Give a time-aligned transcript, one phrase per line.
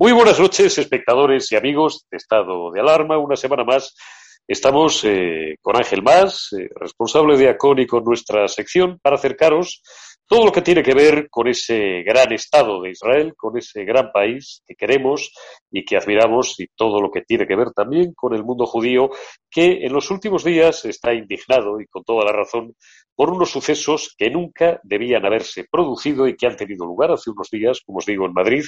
[0.00, 3.18] Muy buenas noches, espectadores y amigos de Estado de Alarma.
[3.18, 3.96] Una semana más
[4.46, 9.82] estamos eh, con Ángel Más, eh, responsable de con nuestra sección, para acercaros
[10.28, 14.12] todo lo que tiene que ver con ese gran Estado de Israel, con ese gran
[14.12, 15.32] país que queremos
[15.70, 19.10] y que admiramos, y todo lo que tiene que ver también con el mundo judío,
[19.50, 22.74] que en los últimos días está indignado y con toda la razón
[23.18, 27.48] por unos sucesos que nunca debían haberse producido y que han tenido lugar hace unos
[27.50, 28.62] días, como os digo, en Madrid,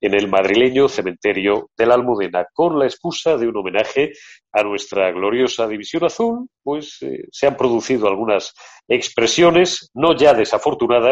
[0.00, 4.12] en el madrileño cementerio de la Almudena, con la excusa de un homenaje
[4.52, 8.54] a nuestra gloriosa División Azul, pues eh, se han producido algunas
[8.86, 11.05] expresiones, no ya desafortunadas,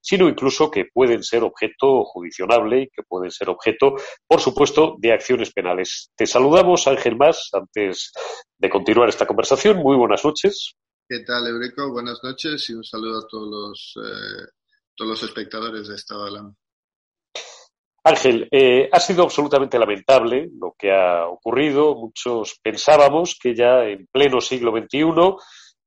[0.00, 3.94] sino incluso que pueden ser objeto judicionable y que pueden ser objeto,
[4.26, 6.10] por supuesto, de acciones penales.
[6.14, 8.12] Te saludamos, Ángel Más, antes
[8.58, 9.78] de continuar esta conversación.
[9.78, 10.74] Muy buenas noches.
[11.08, 11.86] ¿Qué tal, Eureka?
[11.90, 14.46] Buenas noches y un saludo a todos los, eh,
[14.94, 16.54] todos los espectadores de esta Alarma.
[18.06, 21.94] Ángel, eh, ha sido absolutamente lamentable lo que ha ocurrido.
[21.94, 25.36] Muchos pensábamos que ya en pleno siglo XXI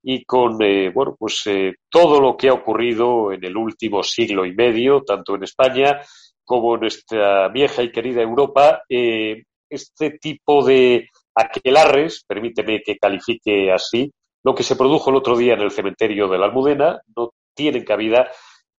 [0.03, 1.44] y con eh, bueno, pues
[1.90, 6.02] todo lo que ha ocurrido en el último siglo y medio, tanto en España
[6.44, 14.09] como en nuestra vieja y querida Europa, este tipo de aquelarres, permíteme que califique así,
[14.44, 17.84] lo que se produjo el otro día en el cementerio de la Almudena no tienen
[17.84, 18.30] cabida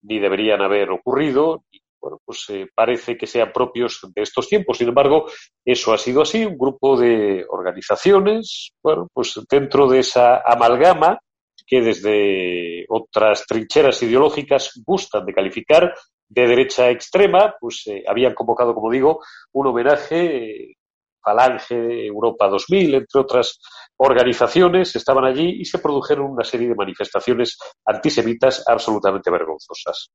[0.03, 1.65] ni deberían haber ocurrido.
[2.01, 4.79] Bueno, pues eh, parece que sean propios de estos tiempos.
[4.79, 5.27] Sin embargo,
[5.65, 6.45] eso ha sido así.
[6.45, 11.19] Un grupo de organizaciones, bueno, pues dentro de esa amalgama
[11.67, 15.95] que desde otras trincheras ideológicas gustan de calificar
[16.29, 19.21] de derecha extrema, pues eh, habían convocado, como digo,
[19.53, 20.77] un homenaje
[21.23, 23.61] Falange, Europa 2000, entre otras
[23.97, 30.11] organizaciones, estaban allí y se produjeron una serie de manifestaciones antisemitas absolutamente vergonzosas.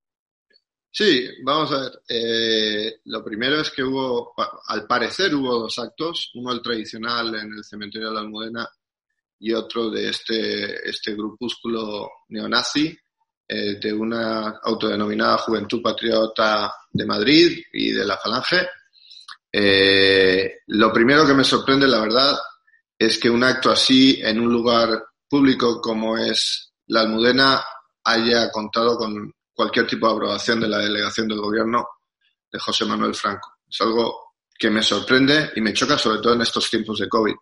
[0.95, 1.91] Sí, vamos a ver.
[2.07, 4.35] Eh, lo primero es que hubo,
[4.67, 8.69] al parecer hubo dos actos, uno el tradicional en el cementerio de la Almudena
[9.39, 12.95] y otro de este, este grupúsculo neonazi
[13.47, 18.67] eh, de una autodenominada Juventud Patriota de Madrid y de la Falange,
[19.51, 22.37] eh, lo primero que me sorprende, la verdad,
[22.99, 27.63] es que un acto así en un lugar público como es la Almudena
[28.03, 31.87] haya contado con cualquier tipo de aprobación de la delegación del gobierno
[32.51, 33.53] de José Manuel Franco.
[33.69, 37.33] Es algo que me sorprende y me choca sobre todo en estos tiempos de COVID.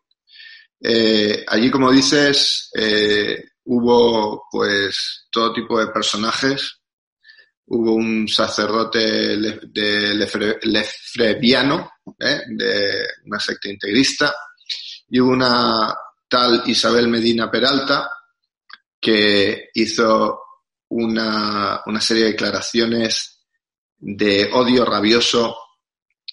[0.84, 6.82] Eh, allí, como dices, eh, hubo pues todo tipo de personajes
[7.74, 12.42] hubo un sacerdote de Lefreviano, ¿eh?
[12.48, 14.36] de una secta integrista,
[15.10, 15.94] y hubo una
[16.28, 18.10] tal Isabel Medina Peralta
[19.00, 20.40] que hizo
[20.92, 23.42] una, una serie de declaraciones
[23.98, 25.58] de odio rabioso,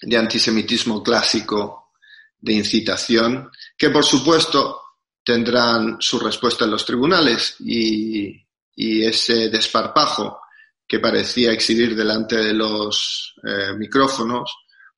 [0.01, 1.93] de antisemitismo clásico,
[2.39, 4.81] de incitación, que por supuesto
[5.25, 8.35] tendrán su respuesta en los tribunales y,
[8.75, 10.41] y ese desparpajo
[10.87, 14.51] que parecía exhibir delante de los eh, micrófonos,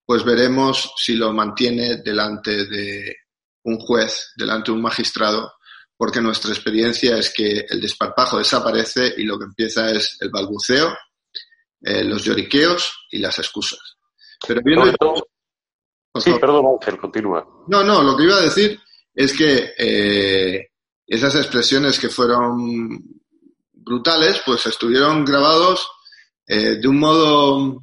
[0.04, 3.16] pues veremos si lo mantiene delante de
[3.64, 5.52] un juez, delante de un magistrado,
[6.00, 10.96] porque nuestra experiencia es que el desparpajo desaparece y lo que empieza es el balbuceo,
[11.82, 13.98] eh, los lloriqueos y las excusas.
[14.48, 14.62] Pero
[16.14, 17.46] sí, perdón, Ángel, continúa.
[17.68, 18.80] No, no, lo que iba a decir
[19.14, 20.70] es que eh,
[21.06, 22.98] esas expresiones que fueron
[23.70, 25.86] brutales, pues estuvieron grabados
[26.46, 27.78] eh, de un modo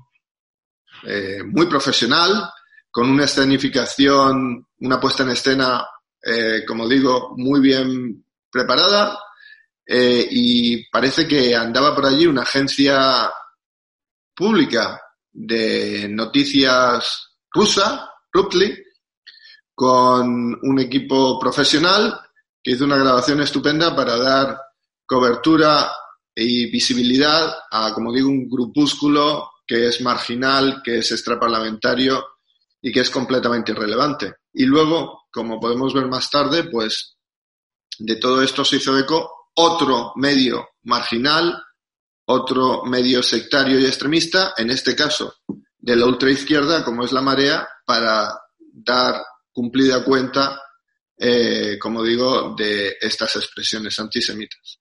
[1.53, 2.49] muy profesional,
[2.89, 5.85] con una escenificación, una puesta en escena,
[6.27, 9.19] eh, como digo, muy bien preparada,
[9.89, 13.31] y parece que andaba por allí una agencia
[14.35, 14.99] pública
[15.31, 18.75] de noticias rusa, Ruptli,
[19.73, 22.19] con un equipo profesional
[22.63, 24.59] que hizo una grabación estupenda para dar
[25.05, 25.91] cobertura
[26.35, 32.25] y visibilidad a, como digo, un grupúsculo que es marginal, que es extraparlamentario
[32.81, 34.35] y que es completamente irrelevante.
[34.53, 37.15] Y luego, como podemos ver más tarde, pues
[37.99, 41.63] de todo esto se hizo eco otro medio marginal,
[42.25, 45.35] otro medio sectario y extremista, en este caso
[45.77, 50.59] de la ultraizquierda, como es la marea, para dar cumplida cuenta,
[51.15, 54.79] eh, como digo, de estas expresiones antisemitas.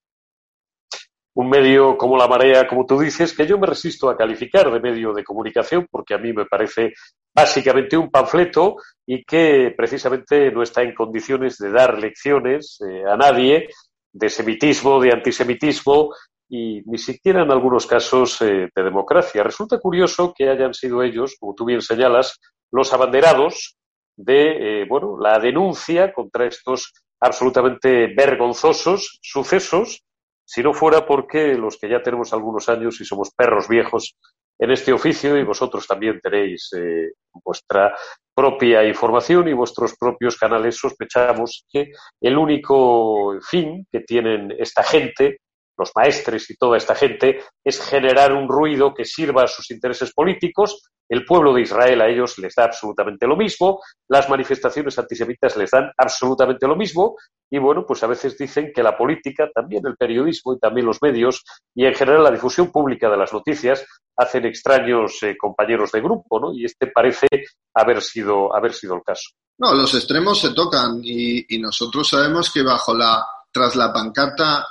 [1.35, 4.81] Un medio como la marea, como tú dices, que yo me resisto a calificar de
[4.81, 6.95] medio de comunicación porque a mí me parece
[7.37, 13.15] básicamente un panfleto y que precisamente no está en condiciones de dar lecciones eh, a
[13.15, 13.69] nadie
[14.11, 16.15] de semitismo, de antisemitismo
[16.49, 19.43] y ni siquiera en algunos casos eh, de democracia.
[19.43, 22.41] Resulta curioso que hayan sido ellos, como tú bien señalas,
[22.73, 23.77] los abanderados
[24.17, 30.03] de eh, bueno, la denuncia contra estos absolutamente vergonzosos sucesos,
[30.43, 34.17] si no fuera porque los que ya tenemos algunos años y somos perros viejos
[34.59, 37.13] en este oficio y vosotros también tenéis eh,
[37.45, 37.95] vuestra
[38.35, 45.41] propia información y vuestros propios canales, sospechamos que el único fin que tienen esta gente
[45.77, 50.13] los maestres y toda esta gente, es generar un ruido que sirva a sus intereses
[50.13, 50.91] políticos.
[51.09, 55.71] El pueblo de Israel a ellos les da absolutamente lo mismo, las manifestaciones antisemitas les
[55.71, 57.17] dan absolutamente lo mismo,
[57.49, 61.01] y bueno, pues a veces dicen que la política, también el periodismo y también los
[61.01, 61.45] medios,
[61.75, 63.87] y en general la difusión pública de las noticias,
[64.17, 66.53] hacen extraños eh, compañeros de grupo, ¿no?
[66.53, 67.29] Y este parece
[67.75, 69.31] haber sido, haber sido el caso.
[69.59, 74.67] No, los extremos se tocan y, y nosotros sabemos que bajo la, tras la pancarta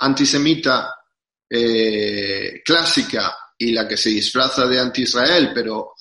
[0.00, 0.94] antisemita
[1.50, 5.94] eh, clásica y la que se disfraza de anti-Israel, pero,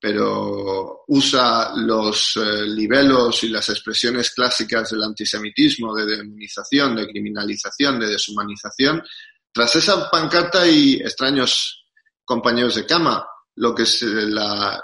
[0.00, 8.00] pero usa los eh, libelos y las expresiones clásicas del antisemitismo, de demonización, de criminalización,
[8.00, 9.02] de deshumanización,
[9.52, 11.84] tras esa pancarta hay extraños
[12.24, 13.26] compañeros de cama,
[13.56, 14.06] lo que se,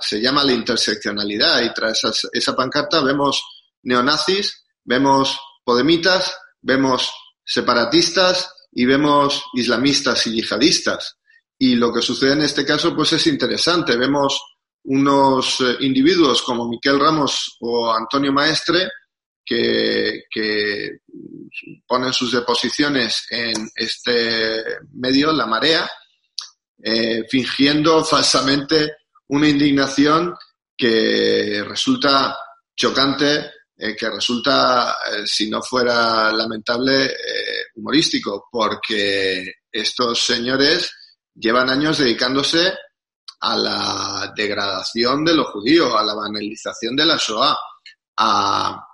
[0.00, 3.43] se llama la interseccionalidad, y tras esa pancarta vemos
[3.82, 7.12] neonazis, vemos podemitas, vemos
[7.44, 11.19] separatistas y vemos islamistas y yihadistas.
[11.58, 13.96] Y lo que sucede en este caso pues es interesante.
[13.96, 14.41] Vemos
[14.85, 18.88] unos eh, individuos como Miquel Ramos o Antonio Maestre
[19.45, 20.99] que, que
[21.87, 25.88] ponen sus deposiciones en este medio, La Marea,
[26.83, 28.97] eh, fingiendo falsamente
[29.28, 30.35] una indignación
[30.76, 32.37] que resulta
[32.76, 40.93] chocante eh, que resulta, eh, si no fuera lamentable, eh, humorístico, porque estos señores
[41.35, 42.73] llevan años dedicándose
[43.40, 47.57] a la degradación de los judíos, a la banalización de la Shoah,
[48.19, 48.87] a,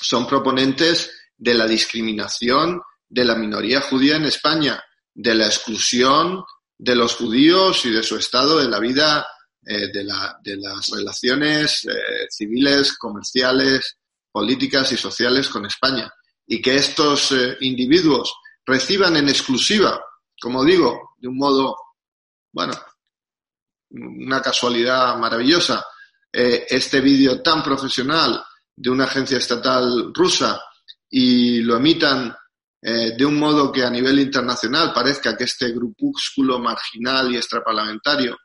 [0.00, 4.80] son proponentes de la discriminación de la minoría judía en España,
[5.12, 6.44] de la exclusión
[6.78, 9.26] de los judíos y de su estado de la vida,
[9.60, 11.86] de, la, de, las relaciones
[12.30, 13.96] civiles, comerciales,
[14.32, 16.10] políticas y sociales con España
[16.46, 18.34] y que estos eh, individuos
[18.64, 20.00] reciban en exclusiva,
[20.40, 21.76] como digo, de un modo,
[22.52, 22.72] bueno,
[23.90, 25.84] una casualidad maravillosa,
[26.32, 28.42] eh, este vídeo tan profesional
[28.74, 30.60] de una agencia estatal rusa
[31.10, 32.34] y lo emitan
[32.80, 38.36] eh, de un modo que a nivel internacional parezca que este grupúsculo marginal y extraparlamentario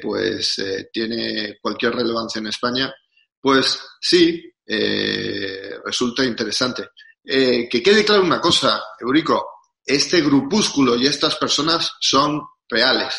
[0.00, 0.62] pues
[0.92, 2.94] tiene cualquier relevancia en España,
[3.40, 6.88] pues sí, eh, resulta interesante.
[7.24, 13.14] Eh, que quede claro una cosa, Eurico, este grupúsculo y estas personas son reales,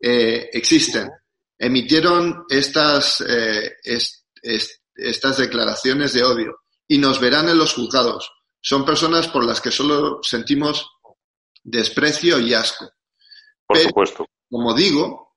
[0.00, 1.10] eh, existen,
[1.58, 3.24] emitieron estas,
[4.94, 8.30] estas declaraciones de odio y nos verán en los juzgados.
[8.60, 10.88] Son personas por las que solo sentimos
[11.62, 12.90] desprecio y asco.
[13.66, 14.26] Por supuesto.
[14.48, 15.36] Como digo,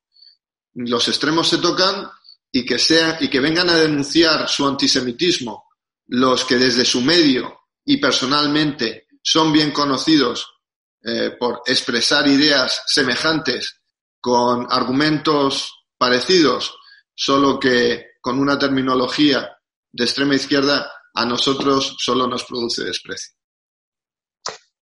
[0.73, 2.09] los extremos se tocan
[2.51, 5.69] y que, sea, y que vengan a denunciar su antisemitismo
[6.07, 10.59] los que desde su medio y personalmente son bien conocidos
[11.03, 13.81] eh, por expresar ideas semejantes
[14.19, 16.75] con argumentos parecidos,
[17.13, 19.57] solo que con una terminología
[19.91, 23.33] de extrema izquierda, a nosotros solo nos produce desprecio.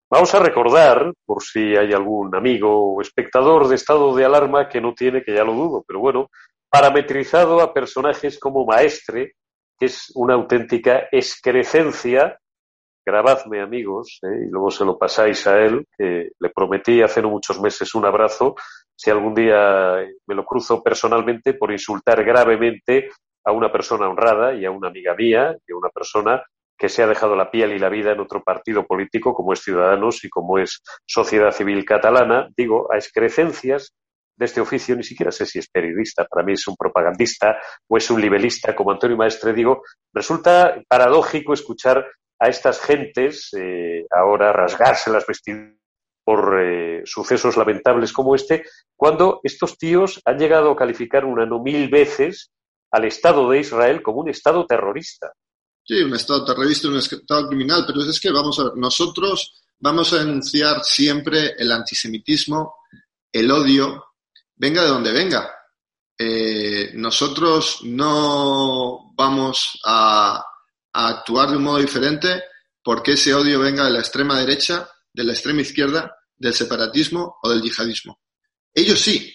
[0.10, 4.80] Vamos a recordar, por si hay algún amigo o espectador de estado de alarma que
[4.80, 6.30] no tiene, que ya lo dudo, pero bueno,
[6.70, 9.34] parametrizado a personajes como Maestre,
[9.78, 12.38] que es una auténtica excrecencia.
[13.06, 14.46] Grabadme, amigos, ¿eh?
[14.48, 18.06] y luego se lo pasáis a él, que le prometí hace no muchos meses un
[18.06, 18.56] abrazo,
[18.94, 23.10] si algún día me lo cruzo personalmente por insultar gravemente
[23.46, 26.44] a una persona honrada y a una amiga mía y a una persona
[26.78, 29.62] que se ha dejado la piel y la vida en otro partido político como es
[29.62, 33.94] Ciudadanos y como es Sociedad Civil Catalana, digo, a excrecencias
[34.38, 37.98] de este oficio, ni siquiera sé si es periodista, para mí es un propagandista o
[37.98, 39.82] es un libelista, como Antonio Maestre digo,
[40.14, 42.06] resulta paradójico escuchar
[42.40, 45.76] a estas gentes eh, ahora rasgarse las vestiduras
[46.28, 48.66] por eh, sucesos lamentables como este,
[48.98, 52.52] cuando estos tíos han llegado a calificar una no mil veces
[52.92, 55.32] al Estado de Israel como un Estado terrorista.
[55.86, 60.12] Sí, un Estado terrorista, un Estado criminal, pero es que vamos a ver, nosotros vamos
[60.12, 62.76] a denunciar siempre el antisemitismo,
[63.32, 64.07] el odio,
[64.58, 65.50] venga de donde venga.
[66.18, 70.44] Eh, nosotros no vamos a,
[71.00, 72.42] actuar de un modo diferente
[72.82, 77.50] porque ese odio venga de la extrema derecha, de la extrema izquierda, del separatismo o
[77.50, 78.20] del yihadismo.
[78.74, 79.32] Ellos sí.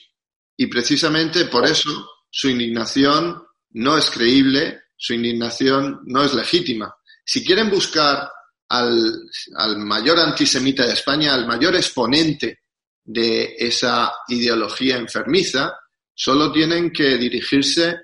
[0.56, 6.92] Y precisamente por eso su indignación no es creíble, su indignación no es legítima.
[7.24, 8.28] Si quieren buscar
[8.68, 12.61] al, al mayor antisemita de España, al mayor exponente
[13.04, 15.76] de esa ideología enfermiza,
[16.14, 17.96] solo tienen que dirigirse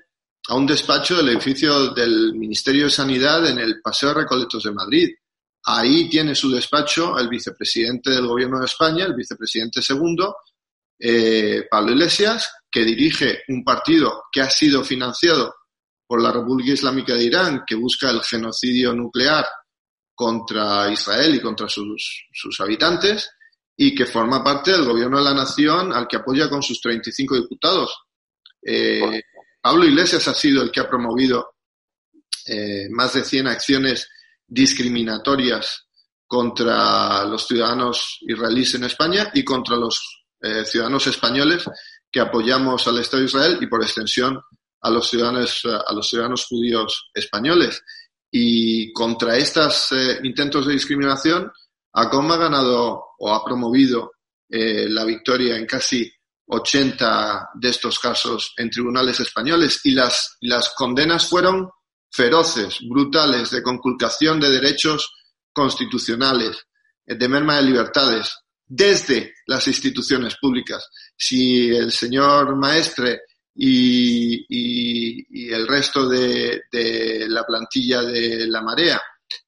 [0.47, 5.09] a un despacho del edificio del Ministerio de Sanidad en el Paseo Recoletos de Madrid.
[5.65, 10.37] Ahí tiene su despacho el vicepresidente del Gobierno de España, el vicepresidente segundo,
[10.97, 15.55] eh, Pablo Iglesias, que dirige un partido que ha sido financiado
[16.07, 19.45] por la República Islámica de Irán, que busca el genocidio nuclear
[20.15, 23.29] contra Israel y contra sus, sus habitantes,
[23.81, 27.35] y que forma parte del gobierno de la nación al que apoya con sus 35
[27.37, 27.89] diputados.
[28.61, 29.23] Eh,
[29.61, 31.55] Pablo Iglesias ha sido el que ha promovido
[32.45, 34.09] eh, más de 100 acciones
[34.45, 35.85] discriminatorias
[36.27, 41.63] contra los ciudadanos israelíes en España y contra los eh, ciudadanos españoles
[42.11, 44.41] que apoyamos al Estado de Israel y por extensión
[44.81, 47.81] a los ciudadanos, a los ciudadanos judíos españoles.
[48.29, 49.87] Y contra estos
[50.21, 51.49] intentos de discriminación,
[51.93, 54.11] ACOM ha ganado o ha promovido
[54.49, 56.11] eh, la victoria en casi
[56.47, 61.69] 80 de estos casos en tribunales españoles y las, las condenas fueron
[62.11, 65.13] feroces, brutales, de conculcación de derechos
[65.53, 66.65] constitucionales,
[67.05, 70.89] de merma de libertades, desde las instituciones públicas.
[71.15, 73.21] Si el señor maestre
[73.55, 79.01] y, el resto de, de, la plantilla de la marea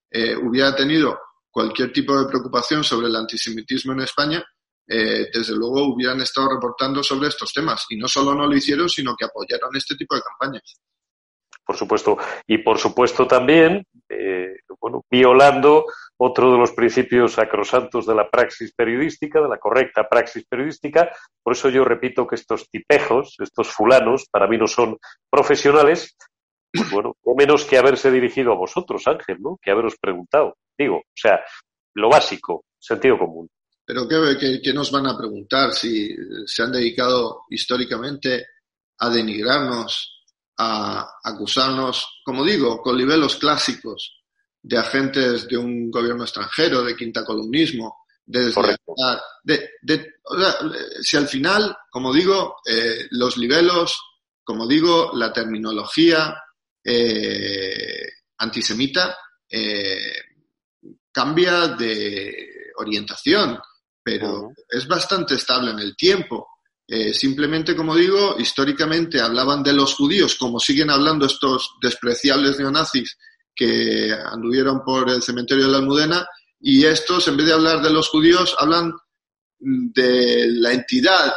[0.10, 1.17] eh, hubiera tenido
[1.51, 4.43] cualquier tipo de preocupación sobre el antisemitismo en España,
[4.88, 7.86] eh, desde luego hubieran estado reportando sobre estos temas.
[7.89, 10.79] Y no solo no lo hicieron, sino que apoyaron este tipo de campañas.
[11.65, 12.17] Por supuesto.
[12.48, 15.86] Y por supuesto también, eh, bueno, violando
[16.17, 21.10] otro de los principios sacrosantos de la praxis periodística, de la correcta praxis periodística.
[21.41, 24.98] Por eso yo repito que estos tipejos, estos fulanos, para mí no son
[25.29, 26.17] profesionales,
[26.92, 29.60] bueno, o menos que haberse dirigido a vosotros, Ángel, ¿no?
[29.62, 30.58] Que haberos preguntado.
[30.78, 31.40] Digo, o sea,
[31.96, 33.50] lo básico, sentido común.
[33.86, 38.46] Pero ¿qué, nos van a preguntar si se han dedicado históricamente
[39.00, 40.24] a denigrarnos,
[40.58, 44.22] a acusarnos, como digo, con niveles clásicos
[44.62, 48.54] de agentes de un gobierno extranjero, de quinta columnismo, de,
[49.44, 50.56] de, de o sea,
[51.01, 54.00] si al final, como digo, eh, los nivelos,
[54.44, 56.36] como digo, la terminología,
[56.84, 58.08] eh,
[58.38, 59.18] antisemita
[59.50, 60.14] eh,
[61.12, 63.60] cambia de orientación,
[64.04, 66.48] pero es bastante estable en el tiempo.
[66.88, 73.18] Eh, simplemente, como digo, históricamente hablaban de los judíos, como siguen hablando estos despreciables neonazis
[73.56, 76.26] que anduvieron por el cementerio de la Almudena,
[76.60, 78.94] y estos, en vez de hablar de los judíos, hablan
[79.60, 81.34] de la entidad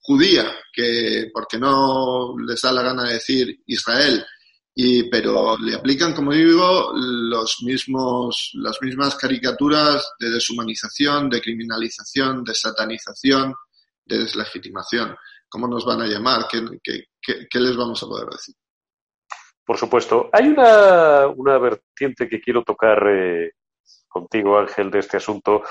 [0.00, 4.24] judía, que porque no les da la gana de decir Israel,
[4.74, 12.42] y, pero le aplican, como digo, los mismos, las mismas caricaturas de deshumanización, de criminalización,
[12.42, 13.54] de satanización,
[14.04, 15.16] de deslegitimación.
[15.48, 16.46] ¿Cómo nos van a llamar?
[16.50, 18.56] ¿Qué, qué, qué, les vamos a poder decir?
[19.64, 20.28] Por supuesto.
[20.32, 23.52] Hay una, una vertiente que quiero tocar eh,
[24.08, 25.62] contigo, Ángel, de este asunto,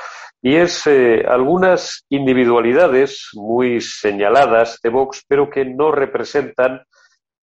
[0.42, 6.84] y es eh, algunas individualidades muy señaladas de Vox, pero que no representan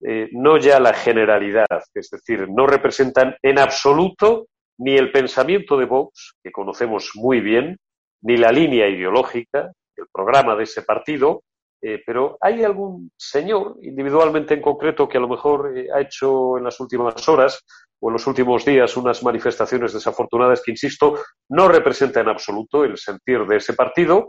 [0.02, 4.46] eh, no ya la generalidad, es decir, no representan en absoluto
[4.78, 7.76] ni el pensamiento de Vox, que conocemos muy bien,
[8.22, 11.42] ni la línea ideológica, el programa de ese partido,
[11.82, 16.58] eh, pero hay algún señor, individualmente en concreto, que a lo mejor eh, ha hecho
[16.58, 17.64] en las últimas horas
[18.00, 22.98] o en los últimos días unas manifestaciones desafortunadas que, insisto, no representa en absoluto el
[22.98, 24.28] sentir de ese partido.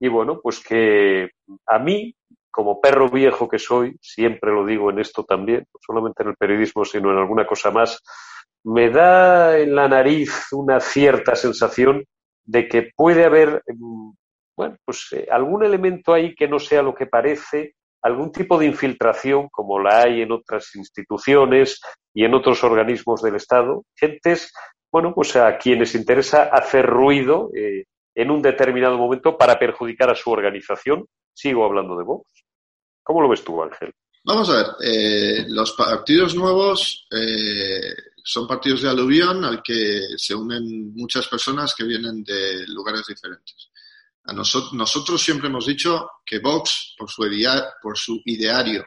[0.00, 1.30] Y bueno, pues que
[1.66, 2.14] a mí
[2.56, 6.36] como perro viejo que soy, siempre lo digo en esto también, no solamente en el
[6.36, 8.02] periodismo, sino en alguna cosa más,
[8.64, 12.02] me da en la nariz una cierta sensación
[12.46, 14.10] de que puede haber, mm,
[14.56, 18.64] bueno, pues eh, algún elemento ahí que no sea lo que parece, algún tipo de
[18.64, 21.78] infiltración, como la hay en otras instituciones
[22.14, 24.50] y en otros organismos del Estado, gentes,
[24.90, 27.84] bueno, pues a quienes interesa hacer ruido eh,
[28.14, 31.04] en un determinado momento para perjudicar a su organización.
[31.34, 32.45] Sigo hablando de Vox.
[33.06, 33.94] ¿Cómo lo ves tú, Ángel?
[34.24, 37.94] Vamos a ver, eh, los partidos nuevos eh,
[38.24, 43.70] son partidos de aluvión al que se unen muchas personas que vienen de lugares diferentes.
[44.24, 47.22] A nosotros, nosotros siempre hemos dicho que Vox, por su,
[47.80, 48.84] por su ideario,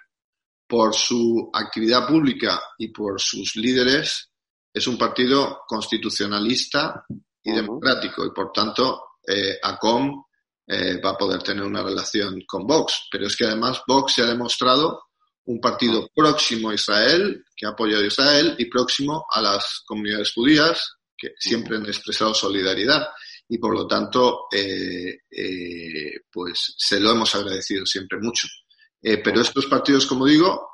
[0.68, 4.30] por su actividad pública y por sus líderes,
[4.74, 7.06] es un partido constitucionalista
[7.42, 10.26] y democrático y, por tanto, eh, ACOM
[10.70, 13.08] eh, va a poder tener una relación con Vox.
[13.12, 15.10] Pero es que además Vox se ha demostrado
[15.46, 20.32] un partido próximo a Israel, que ha apoyado a Israel, y próximo a las comunidades
[20.32, 23.10] judías, que siempre han expresado solidaridad.
[23.48, 28.48] Y por lo tanto, eh, eh, pues se lo hemos agradecido siempre mucho.
[29.02, 30.70] Eh, pero estos partidos, como digo,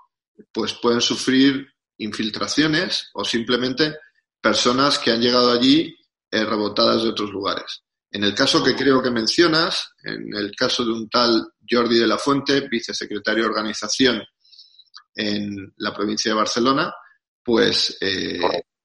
[0.51, 1.65] pues pueden sufrir
[1.97, 3.95] infiltraciones o simplemente
[4.41, 5.95] personas que han llegado allí
[6.29, 7.85] rebotadas de otros lugares.
[8.15, 12.08] En el caso que creo que mencionas, en el caso de un tal Jordi de
[12.08, 14.23] la Fuente, vicesecretario de organización
[15.13, 16.93] en la provincia de Barcelona,
[17.43, 18.39] pues eh,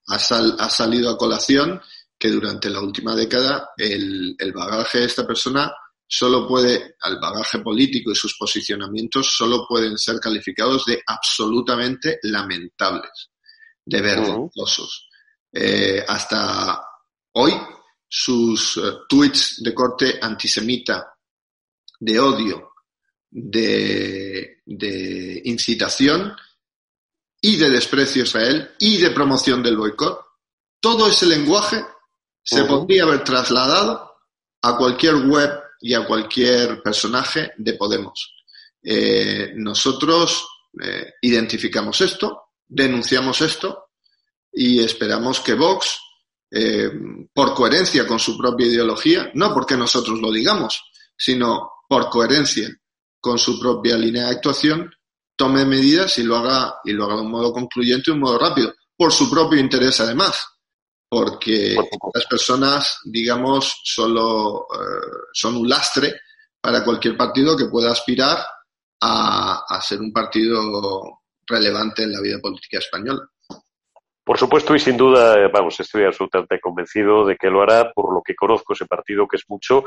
[0.08, 1.80] ha, salido a colación
[2.18, 5.72] que durante la última década el, bagaje de esta persona
[6.08, 13.30] solo puede, al bagaje político y sus posicionamientos solo pueden ser calificados de absolutamente lamentables,
[13.84, 15.08] de vergonzosos.
[15.52, 16.82] Eh, hasta
[17.34, 17.52] hoy,
[18.12, 21.16] sus eh, tweets de corte antisemita,
[22.00, 22.72] de odio,
[23.30, 24.60] de,
[25.44, 26.34] incitación
[27.40, 30.20] y de desprecio a Israel y de promoción del boicot,
[30.80, 31.84] todo ese lenguaje
[32.42, 34.10] se podría haber trasladado
[34.62, 38.34] a cualquier web y a cualquier personaje de Podemos.
[38.82, 40.46] Eh, nosotros
[40.82, 43.90] eh, identificamos esto, denunciamos esto
[44.52, 45.98] y esperamos que Vox,
[46.50, 46.90] eh,
[47.32, 50.82] por coherencia con su propia ideología, no porque nosotros lo digamos,
[51.16, 52.68] sino por coherencia
[53.20, 54.90] con su propia línea de actuación,
[55.36, 58.38] tome medidas y lo haga, y lo haga de un modo concluyente y un modo
[58.38, 60.38] rápido, por su propio interés además,
[61.08, 61.76] porque
[62.14, 66.20] las personas, digamos, solo eh, son un lastre
[66.60, 68.44] para cualquier partido que pueda aspirar
[69.00, 73.22] a, a ser un partido relevante en la vida política española.
[74.30, 78.22] Por supuesto y sin duda, vamos, estoy absolutamente convencido de que lo hará por lo
[78.22, 79.82] que conozco ese partido, que es mucho,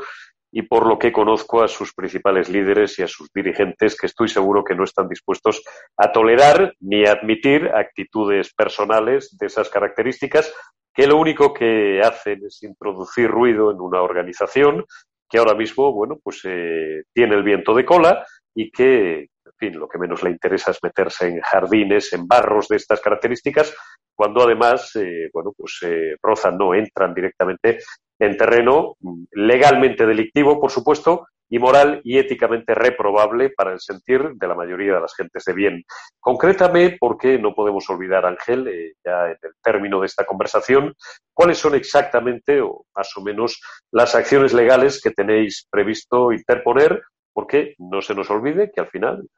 [0.52, 4.28] y por lo que conozco a sus principales líderes y a sus dirigentes, que estoy
[4.28, 5.62] seguro que no están dispuestos
[5.96, 10.52] a tolerar ni a admitir actitudes personales de esas características,
[10.92, 14.84] que lo único que hacen es introducir ruido en una organización
[15.26, 19.78] que ahora mismo, bueno, pues eh, tiene el viento de cola y que, en fin,
[19.78, 23.74] lo que menos le interesa es meterse en jardines, en barros de estas características,
[24.14, 27.78] cuando además, eh, bueno, pues eh, rozan, no entran directamente
[28.18, 34.32] en terreno mm, legalmente delictivo, por supuesto, y moral y éticamente reprobable para el sentir
[34.34, 35.84] de la mayoría de las gentes de bien.
[36.18, 40.94] Concrétame, porque no podemos olvidar, Ángel, eh, ya en el término de esta conversación,
[41.32, 43.60] cuáles son exactamente, o más o menos,
[43.92, 49.28] las acciones legales que tenéis previsto interponer, porque no se nos olvide que al final,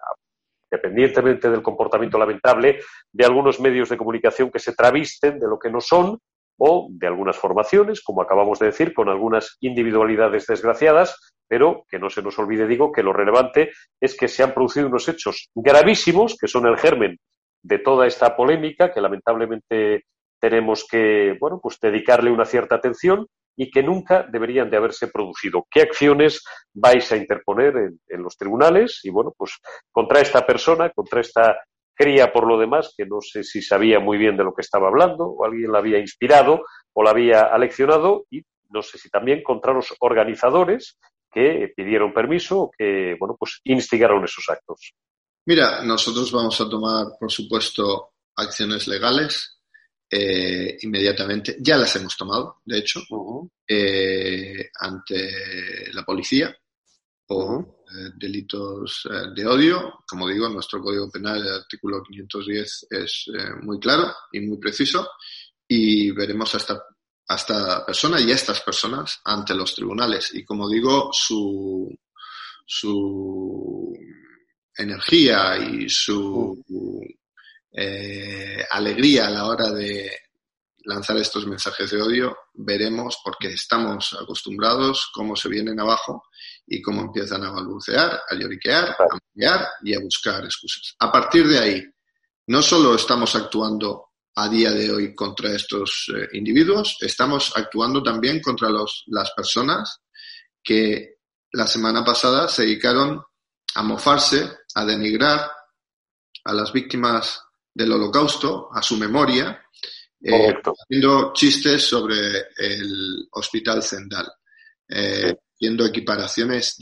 [0.70, 2.80] independientemente del comportamiento lamentable
[3.12, 6.18] de algunos medios de comunicación que se travisten de lo que no son
[6.58, 12.10] o de algunas formaciones, como acabamos de decir, con algunas individualidades desgraciadas, pero que no
[12.10, 16.36] se nos olvide, digo, que lo relevante es que se han producido unos hechos gravísimos,
[16.40, 17.18] que son el germen
[17.62, 20.04] de toda esta polémica, que lamentablemente
[20.40, 23.26] tenemos que, bueno, pues dedicarle una cierta atención
[23.56, 25.66] y que nunca deberían de haberse producido.
[25.70, 27.74] ¿Qué acciones vais a interponer
[28.08, 29.00] en, los tribunales?
[29.04, 29.52] Y bueno, pues
[29.90, 31.56] contra esta persona, contra esta
[31.94, 34.88] cría por lo demás, que no sé si sabía muy bien de lo que estaba
[34.88, 39.42] hablando, o alguien la había inspirado o la había aleccionado, y no sé si también
[39.42, 40.98] contra los organizadores
[41.32, 44.92] que pidieron permiso o que, bueno, pues instigaron esos actos.
[45.46, 49.55] Mira, nosotros vamos a tomar, por supuesto, acciones legales
[50.08, 51.56] eh, inmediatamente.
[51.60, 53.00] Ya las hemos tomado, de hecho,
[53.66, 56.56] eh, ante la policía
[57.26, 60.04] por eh, delitos de odio.
[60.06, 63.26] Como digo, nuestro Código Penal, el artículo 510, es
[63.62, 65.08] muy claro y muy preciso
[65.68, 66.82] y veremos a esta,
[67.28, 70.32] a esta persona y a estas personas ante los tribunales.
[70.34, 71.92] Y como digo, su,
[72.64, 73.92] su
[74.76, 76.62] energía y su
[77.78, 80.10] eh, alegría a la hora de
[80.84, 86.24] lanzar estos mensajes de odio, veremos, porque estamos acostumbrados, cómo se vienen abajo
[86.66, 90.94] y cómo empiezan a balbucear, a lloriquear, a marear y a buscar excusas.
[91.00, 91.84] A partir de ahí,
[92.46, 98.40] no solo estamos actuando a día de hoy contra estos eh, individuos, estamos actuando también
[98.40, 100.00] contra los, las personas
[100.62, 101.16] que
[101.52, 103.22] la semana pasada se dedicaron
[103.74, 105.50] a mofarse, a denigrar
[106.44, 107.42] a las víctimas
[107.76, 109.62] del holocausto a su memoria,
[110.22, 114.26] eh, haciendo chistes sobre el hospital Zendal,
[114.88, 116.74] eh, haciendo equiparaciones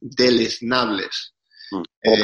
[0.00, 1.34] deleznables
[1.70, 1.82] mm.
[2.02, 2.22] eh,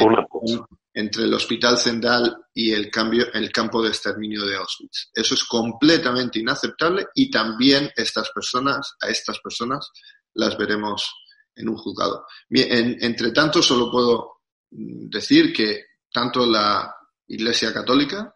[0.93, 5.09] entre el hospital Zendal y el, cambio, el campo de exterminio de Auschwitz.
[5.13, 9.89] Eso es completamente inaceptable y también estas personas, a estas personas
[10.33, 11.09] las veremos
[11.55, 12.25] en un juzgado.
[12.49, 16.93] entre tanto, solo puedo decir que tanto la
[17.33, 18.35] Iglesia Católica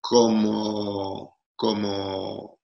[0.00, 2.60] como, como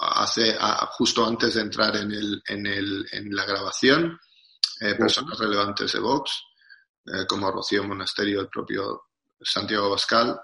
[0.00, 0.56] hace,
[0.92, 4.18] justo antes de entrar en, el, en, el, en la grabación,
[4.80, 6.42] eh, personas relevantes de Vox,
[7.06, 9.08] eh, como Rocío Monasterio, el propio
[9.40, 10.40] Santiago Bascal,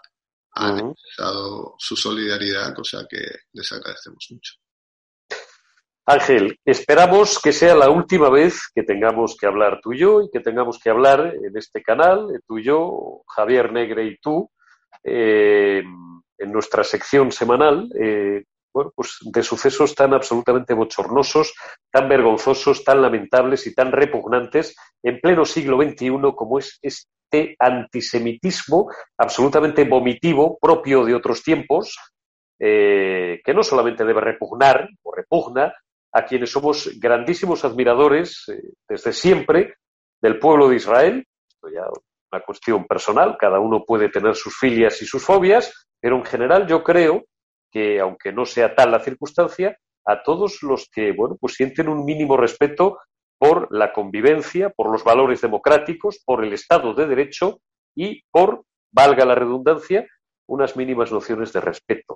[0.57, 4.55] han expresado su solidaridad, cosa que les agradecemos mucho.
[6.07, 10.31] Ángel, esperamos que sea la última vez que tengamos que hablar tú y yo y
[10.31, 14.51] que tengamos que hablar en este canal, eh, tú y yo, Javier Negre y tú,
[15.03, 15.83] eh,
[16.37, 21.55] en nuestra sección semanal, eh, bueno, pues de sucesos tan absolutamente bochornosos,
[21.90, 28.90] tan vergonzosos, tan lamentables y tan repugnantes en pleno siglo XXI como es este antisemitismo
[29.17, 31.97] absolutamente vomitivo propio de otros tiempos,
[32.59, 35.73] que no solamente debe repugnar o repugna,
[36.14, 39.74] a quienes somos grandísimos admiradores eh, desde siempre
[40.22, 41.27] del pueblo de Israel.
[41.48, 41.83] Esto ya
[42.33, 46.66] una cuestión personal, cada uno puede tener sus filias y sus fobias, pero en general
[46.66, 47.24] yo creo
[47.70, 52.05] que, aunque no sea tal la circunstancia, a todos los que, bueno, pues sienten un
[52.05, 52.98] mínimo respeto
[53.38, 57.61] por la convivencia, por los valores democráticos, por el Estado de Derecho
[57.96, 60.07] y por, valga la redundancia,
[60.46, 62.13] unas mínimas nociones de respeto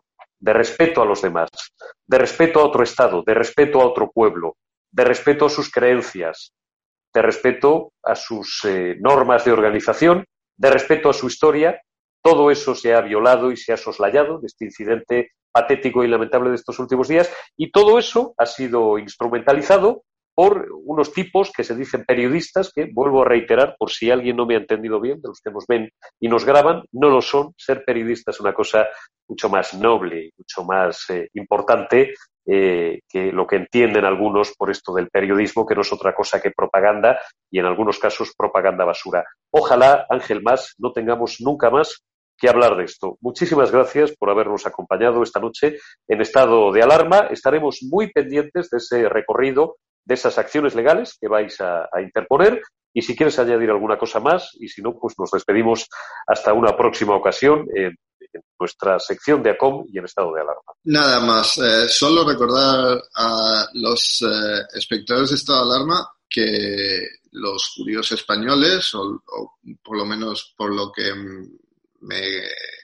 [0.48, 1.50] de respeto a los demás,
[2.06, 4.56] de respeto a otro Estado, de respeto a otro pueblo,
[4.90, 6.54] de respeto a sus creencias,
[7.12, 10.24] de respeto a sus eh, normas de organización,
[10.56, 11.82] de respeto a su historia.
[12.22, 16.48] Todo eso se ha violado y se ha soslayado de este incidente patético y lamentable
[16.48, 20.04] de estos últimos días y todo eso ha sido instrumentalizado
[20.38, 24.46] por unos tipos que se dicen periodistas, que vuelvo a reiterar, por si alguien no
[24.46, 27.54] me ha entendido bien, de los que nos ven y nos graban, no lo son.
[27.56, 28.86] Ser periodista es una cosa
[29.26, 32.14] mucho más noble, mucho más eh, importante
[32.46, 36.40] eh, que lo que entienden algunos por esto del periodismo, que no es otra cosa
[36.40, 37.18] que propaganda
[37.50, 39.24] y en algunos casos propaganda basura.
[39.50, 42.04] Ojalá, Ángel Más, no tengamos nunca más
[42.38, 43.18] que hablar de esto.
[43.22, 47.26] Muchísimas gracias por habernos acompañado esta noche en estado de alarma.
[47.28, 52.62] Estaremos muy pendientes de ese recorrido de esas acciones legales que vais a, interponer.
[52.94, 55.86] Y si quieres añadir alguna cosa más, y si no, pues nos despedimos
[56.26, 57.94] hasta una próxima ocasión en,
[58.58, 60.72] nuestra sección de ACOM y en estado de alarma.
[60.84, 67.72] Nada más, eh, solo recordar a los eh, espectadores de estado de alarma que los
[67.74, 69.22] judíos españoles, o,
[69.82, 71.14] por lo menos por lo que
[72.00, 72.20] me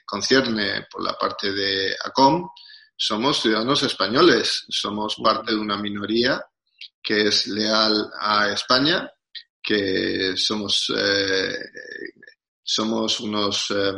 [0.05, 2.49] concierne por la parte de ACOM,
[2.95, 6.43] somos ciudadanos españoles, somos parte de una minoría
[7.05, 9.07] que es leal a España,
[9.61, 11.55] que somos, eh,
[12.63, 13.93] somos unos eh,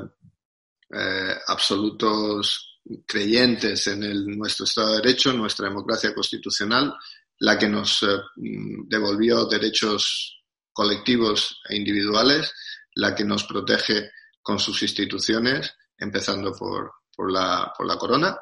[0.94, 6.94] eh, absolutos creyentes en nuestro Estado de Derecho, nuestra democracia constitucional,
[7.40, 10.44] la que nos devolvió derechos
[10.74, 12.52] colectivos e individuales,
[12.96, 18.38] la que nos protege con sus instituciones, empezando por, por, la, por la corona,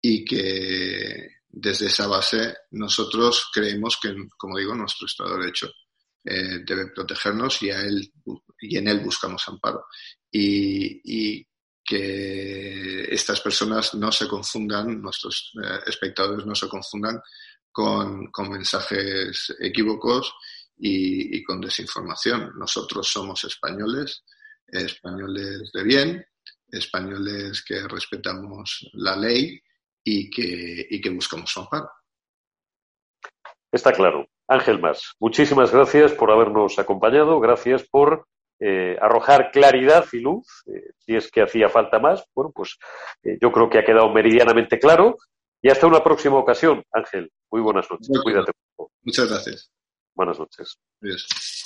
[0.00, 5.70] y que desde esa base nosotros creemos que, como digo, nuestro Estado de Derecho
[6.24, 8.12] eh, debe protegernos y, a él,
[8.60, 9.86] y en él buscamos amparo.
[10.30, 11.46] Y,
[11.88, 17.20] que estas personas no se confundan, nuestros eh, espectadores no se confundan
[17.70, 20.34] con, mensajes equívocos
[20.76, 22.50] y, y, con desinformación.
[22.58, 24.24] Nosotros somos españoles,
[24.66, 26.26] españoles de bien,
[26.68, 29.62] españoles que respetamos la ley
[30.06, 31.90] y que, y que buscamos amparo.
[33.72, 34.26] Está claro.
[34.48, 38.28] Ángel Más, muchísimas gracias por habernos acompañado, gracias por
[38.60, 42.24] eh, arrojar claridad y luz, eh, si es que hacía falta más.
[42.32, 42.78] Bueno, pues
[43.24, 45.16] eh, yo creo que ha quedado meridianamente claro.
[45.60, 47.32] Y hasta una próxima ocasión, Ángel.
[47.50, 48.08] Muy buenas noches.
[48.22, 48.52] Cuídate.
[49.02, 49.72] Muchas gracias.
[50.14, 50.78] Buenas noches.
[51.02, 51.65] Adiós.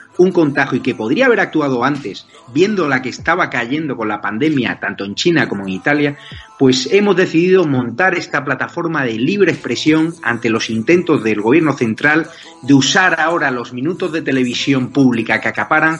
[0.21, 4.21] un contagio y que podría haber actuado antes, viendo la que estaba cayendo con la
[4.21, 6.17] pandemia tanto en China como en Italia,
[6.59, 12.29] pues hemos decidido montar esta plataforma de libre expresión ante los intentos del gobierno central
[12.61, 15.99] de usar ahora los minutos de televisión pública que acaparan